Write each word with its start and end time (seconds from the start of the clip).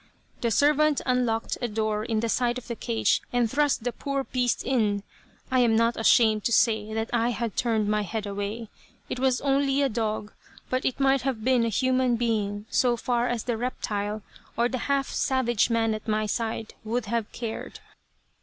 The 0.41 0.49
servant 0.49 0.99
unlocked 1.05 1.59
a 1.61 1.67
door 1.67 2.03
in 2.03 2.21
the 2.21 2.27
side 2.27 2.57
of 2.57 2.67
the 2.67 2.75
cage 2.75 3.21
and 3.31 3.47
thrust 3.51 3.83
the 3.83 3.91
poor 3.91 4.23
beast 4.23 4.63
in. 4.63 5.03
I 5.51 5.59
am 5.59 5.75
not 5.75 5.95
ashamed 5.95 6.43
to 6.45 6.51
say 6.51 6.91
that 6.95 7.11
I 7.13 7.31
turned 7.55 7.87
my 7.87 8.01
head 8.01 8.25
away. 8.25 8.69
It 9.09 9.19
was 9.19 9.41
only 9.41 9.83
a 9.83 9.89
dog, 9.89 10.33
but 10.71 10.85
it 10.85 10.99
might 10.99 11.21
have 11.21 11.43
been 11.43 11.63
a 11.65 11.69
human 11.69 12.15
being, 12.15 12.65
so 12.71 12.97
far 12.97 13.27
as 13.27 13.43
the 13.43 13.57
reptile, 13.57 14.23
or 14.57 14.67
the 14.67 14.79
half 14.89 15.07
savage 15.09 15.69
man 15.69 15.93
at 15.93 16.07
my 16.07 16.25
side, 16.25 16.73
would 16.83 17.05
have 17.05 17.31
cared. 17.31 17.79